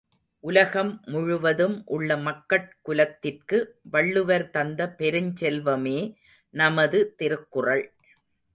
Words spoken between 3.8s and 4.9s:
வள்ளுவர் தந்த